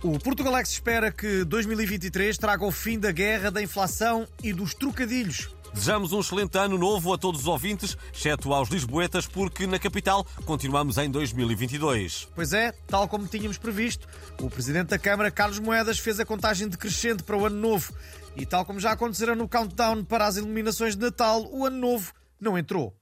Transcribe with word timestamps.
O 0.00 0.16
Portugalex 0.16 0.70
espera 0.70 1.10
que 1.10 1.44
2023 1.44 2.38
traga 2.38 2.64
o 2.64 2.70
fim 2.70 3.00
da 3.00 3.10
guerra, 3.10 3.50
da 3.50 3.60
inflação 3.60 4.28
e 4.40 4.52
dos 4.52 4.72
trocadilhos. 4.72 5.50
Desejamos 5.74 6.12
um 6.12 6.20
excelente 6.20 6.56
ano 6.56 6.78
novo 6.78 7.12
a 7.12 7.18
todos 7.18 7.40
os 7.40 7.46
ouvintes, 7.48 7.96
exceto 8.14 8.54
aos 8.54 8.68
lisboetas, 8.68 9.26
porque 9.26 9.66
na 9.66 9.76
capital 9.76 10.24
continuamos 10.44 10.98
em 10.98 11.10
2022. 11.10 12.28
Pois 12.32 12.52
é, 12.52 12.70
tal 12.86 13.08
como 13.08 13.26
tínhamos 13.26 13.58
previsto, 13.58 14.06
o 14.40 14.48
Presidente 14.48 14.90
da 14.90 14.98
Câmara, 15.00 15.32
Carlos 15.32 15.58
Moedas, 15.58 15.98
fez 15.98 16.20
a 16.20 16.24
contagem 16.24 16.68
decrescente 16.68 17.24
para 17.24 17.36
o 17.36 17.44
ano 17.44 17.56
novo. 17.56 17.92
E 18.36 18.46
tal 18.46 18.64
como 18.64 18.78
já 18.78 18.92
acontecera 18.92 19.34
no 19.34 19.48
countdown 19.48 20.04
para 20.04 20.26
as 20.26 20.36
iluminações 20.36 20.94
de 20.94 21.02
Natal, 21.02 21.44
o 21.50 21.66
ano 21.66 21.76
novo 21.76 22.12
não 22.40 22.56
entrou. 22.56 22.94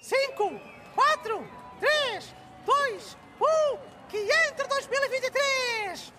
5, 0.00 0.60
4, 0.94 1.44
3, 1.78 2.34
2, 2.64 3.16
1, 3.38 3.78
que 4.08 4.16
entre 4.16 4.66
2023! 4.66 6.12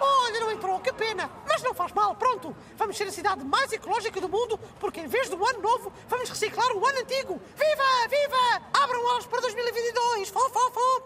Olha, 0.00 0.40
não 0.40 0.50
entrou, 0.52 0.80
que 0.80 0.87
pena! 0.98 1.30
Mas 1.46 1.62
não 1.62 1.72
faz 1.72 1.92
mal, 1.92 2.14
pronto! 2.16 2.54
Vamos 2.76 2.96
ser 2.96 3.04
a 3.04 3.12
cidade 3.12 3.44
mais 3.44 3.72
ecológica 3.72 4.20
do 4.20 4.28
mundo, 4.28 4.58
porque 4.80 5.00
em 5.00 5.06
vez 5.06 5.30
do 5.30 5.42
ano 5.42 5.62
novo, 5.62 5.92
vamos 6.08 6.28
reciclar 6.28 6.70
o 6.76 6.84
ano 6.84 6.98
antigo! 6.98 7.40
Viva, 7.56 8.08
viva! 8.10 8.66
Abram 8.74 9.08
aulas 9.08 9.26
para 9.26 9.40
2022! 9.40 10.28
Fó, 10.28 10.50
fó, 10.50 10.70
fó! 10.70 11.02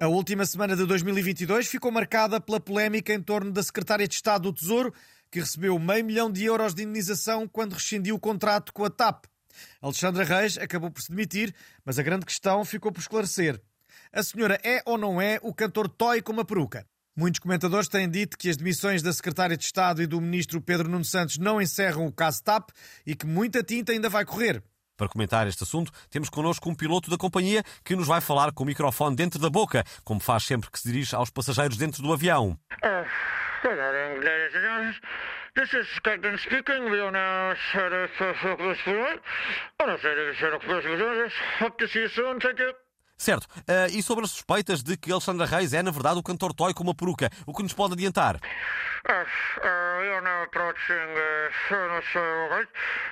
A 0.00 0.08
última 0.08 0.44
semana 0.44 0.74
de 0.74 0.84
2022 0.86 1.68
ficou 1.68 1.92
marcada 1.92 2.40
pela 2.40 2.58
polémica 2.58 3.14
em 3.14 3.22
torno 3.22 3.52
da 3.52 3.62
Secretária 3.62 4.08
de 4.08 4.14
Estado 4.14 4.50
do 4.50 4.52
Tesouro, 4.52 4.92
que 5.30 5.40
recebeu 5.40 5.78
meio 5.78 6.04
milhão 6.04 6.30
de 6.30 6.44
euros 6.44 6.74
de 6.74 6.82
indenização 6.82 7.46
quando 7.46 7.74
rescindiu 7.74 8.16
o 8.16 8.20
contrato 8.20 8.72
com 8.72 8.84
a 8.84 8.90
TAP. 8.90 9.26
Alexandra 9.80 10.24
Reis 10.24 10.58
acabou 10.58 10.90
por 10.90 11.02
se 11.02 11.10
demitir, 11.10 11.54
mas 11.84 11.98
a 11.98 12.02
grande 12.02 12.26
questão 12.26 12.64
ficou 12.64 12.90
por 12.90 13.00
esclarecer. 13.00 13.60
A 14.12 14.22
senhora 14.22 14.58
é 14.64 14.82
ou 14.86 14.98
não 14.98 15.20
é 15.20 15.38
o 15.42 15.54
cantor 15.54 15.88
Toy 15.88 16.20
com 16.20 16.32
uma 16.32 16.44
peruca? 16.44 16.86
Muitos 17.16 17.40
comentadores 17.40 17.88
têm 17.88 18.08
dito 18.08 18.38
que 18.38 18.48
as 18.48 18.56
demissões 18.56 19.02
da 19.02 19.12
Secretária 19.12 19.56
de 19.56 19.64
Estado 19.64 20.00
e 20.00 20.06
do 20.06 20.20
Ministro 20.20 20.60
Pedro 20.60 20.88
Nuno 20.88 21.04
Santos 21.04 21.38
não 21.38 21.60
encerram 21.60 22.06
o 22.06 22.12
caso 22.12 22.42
TAP 22.42 22.70
e 23.04 23.14
que 23.16 23.26
muita 23.26 23.62
tinta 23.62 23.92
ainda 23.92 24.08
vai 24.08 24.24
correr. 24.24 24.62
Para 24.96 25.08
comentar 25.08 25.46
este 25.46 25.64
assunto, 25.64 25.90
temos 26.10 26.28
connosco 26.28 26.68
um 26.68 26.74
piloto 26.74 27.10
da 27.10 27.16
companhia 27.16 27.64
que 27.84 27.96
nos 27.96 28.06
vai 28.06 28.20
falar 28.20 28.52
com 28.52 28.62
o 28.62 28.66
microfone 28.66 29.16
dentro 29.16 29.40
da 29.40 29.48
boca, 29.48 29.82
como 30.04 30.20
faz 30.20 30.44
sempre 30.44 30.70
que 30.70 30.78
se 30.78 30.90
dirige 30.90 31.16
aos 31.16 31.30
passageiros 31.30 31.76
dentro 31.78 32.02
do 32.02 32.12
avião. 32.12 32.58
Uh, 32.82 33.04
good 33.62 33.76
morning, 33.76 34.20
ladies 34.22 34.54
and 34.54 34.60
gentlemen. 34.60 34.94
This 35.56 35.72
is 35.72 35.98
Captain 36.04 36.36
speaking. 36.38 36.90
We 36.90 37.00
are 37.00 37.10
now 37.10 37.52
at 37.74 37.92
a 37.92 38.08
flight. 38.14 39.20
On 39.80 39.90
a 39.90 39.98
flight, 39.98 41.32
Hope 41.58 41.78
to 41.78 41.88
see 41.88 42.02
you 42.02 42.08
soon. 42.08 42.38
Thank 42.38 42.60
you. 42.60 42.89
Certo. 43.20 43.44
Uh, 43.44 43.92
e 43.92 44.02
sobre 44.02 44.24
as 44.24 44.30
suspeitas 44.30 44.82
de 44.82 44.96
que 44.96 45.12
Alexandra 45.12 45.44
Reis 45.44 45.74
é, 45.74 45.82
na 45.82 45.90
verdade, 45.90 46.18
o 46.18 46.22
cantor 46.22 46.54
Toy 46.54 46.72
com 46.72 46.82
uma 46.82 46.94
peruca, 46.94 47.28
o 47.46 47.52
que 47.52 47.62
nos 47.62 47.74
pode 47.74 47.92
adiantar? 47.92 48.40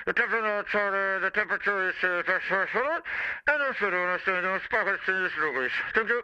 The 0.07 1.29
sparkles 4.65 4.99
in 5.07 5.29
degrees. 5.39 5.71
Thank 5.93 6.09
you. 6.09 6.23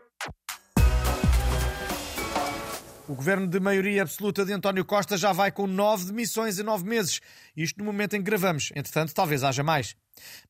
O 3.07 3.13
governo 3.13 3.45
de 3.45 3.59
maioria 3.59 4.01
absoluta 4.01 4.43
de 4.43 4.51
António 4.51 4.83
Costa 4.83 5.15
já 5.15 5.31
vai 5.31 5.51
com 5.51 5.67
nove 5.67 6.05
demissões 6.05 6.57
em 6.57 6.63
nove 6.63 6.85
meses. 6.85 7.21
Isto 7.55 7.77
no 7.77 7.85
momento 7.85 8.15
em 8.15 8.19
que 8.19 8.25
gravamos. 8.25 8.71
Entretanto, 8.75 9.13
talvez 9.13 9.43
haja 9.43 9.61
mais. 9.61 9.95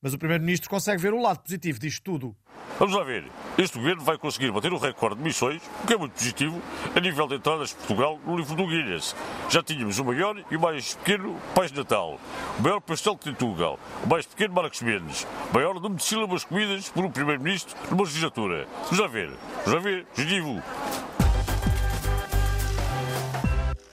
Mas 0.00 0.14
o 0.14 0.18
Primeiro-Ministro 0.18 0.70
consegue 0.70 1.02
ver 1.02 1.12
o 1.12 1.20
lado 1.20 1.40
positivo 1.40 1.78
disto 1.78 2.02
tudo. 2.02 2.36
Vamos 2.78 2.94
lá 2.94 3.04
ver. 3.04 3.24
Este 3.58 3.78
governo 3.78 4.02
vai 4.02 4.16
conseguir 4.16 4.50
bater 4.52 4.72
o 4.72 4.78
recorde 4.78 5.16
de 5.16 5.22
missões, 5.22 5.62
o 5.82 5.86
que 5.86 5.94
é 5.94 5.96
muito 5.96 6.12
positivo, 6.12 6.62
a 6.94 7.00
nível 7.00 7.26
de 7.26 7.36
entradas 7.36 7.70
de 7.70 7.76
Portugal 7.76 8.18
no 8.26 8.36
livro 8.36 8.54
do 8.54 8.66
Guinness. 8.66 9.14
Já 9.50 9.62
tínhamos 9.62 9.98
o 9.98 10.04
maior 10.04 10.42
e 10.50 10.56
o 10.56 10.60
mais 10.60 10.94
pequeno 10.94 11.40
Pais 11.54 11.72
de 11.72 11.78
Natal, 11.78 12.20
o 12.58 12.62
maior 12.62 12.80
pastel 12.80 13.16
tem 13.16 13.34
Portugal, 13.34 13.78
o 14.04 14.06
mais 14.06 14.26
pequeno 14.26 14.54
Marcos 14.54 14.82
Mendes, 14.82 15.26
o 15.50 15.54
maior 15.54 15.74
número 15.74 15.96
de 15.96 16.04
sílabas 16.04 16.44
comidas 16.44 16.88
por 16.90 17.04
um 17.04 17.10
Primeiro-Ministro 17.10 17.74
numa 17.90 18.02
legislatura. 18.02 18.68
Vamos 18.84 18.98
lá 18.98 19.06
ver. 19.06 19.30
Vamos 19.64 19.72
lá 19.72 19.78
ver. 19.80 20.04
Positivo. 20.06 20.62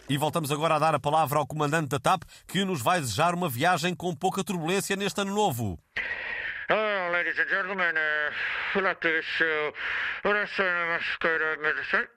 E 0.09 0.18
voltamos 0.18 0.52
agora 0.52 0.75
a 0.75 0.80
dar 0.80 0.94
a 0.94 1.00
palavra 1.00 1.40
ao 1.40 1.47
comandante 1.47 1.88
da 1.88 2.00
TAP, 2.00 2.24
que 2.47 2.66
nos 2.66 2.81
vai 2.81 3.00
desejar 3.00 3.34
uma 3.34 3.47
viagem 3.47 3.96
com 3.96 4.14
pouca 4.14 4.44
turbulência 4.44 4.96
neste 4.97 5.22
ano 5.22 5.34
novo. 5.34 5.80
Hello, 6.69 7.12
ladies 7.12 7.38
and 7.40 7.50
gentlemen. 7.50 7.94
Uh, 7.96 8.81
like 8.81 9.00
this, 9.02 9.25
uh, 9.42 9.72
the 10.24 10.47
sun 10.56 10.66
must 10.88 11.19
go 11.22 11.38
to 11.38 11.62
medicine. 11.62 12.08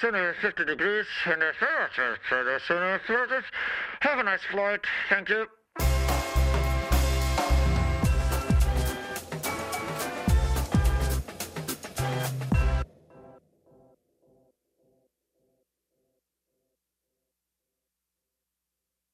Sun 0.00 0.14
is 0.16 0.36
50 0.40 0.64
degrees, 0.64 1.06
and 1.26 1.40
the 1.40 1.52
Have 4.00 4.18
a 4.18 4.22
nice 4.22 4.44
flight. 4.50 4.80
Thank 5.08 5.28
you. 5.30 5.57